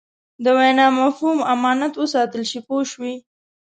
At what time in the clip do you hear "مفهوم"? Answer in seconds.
0.99-1.37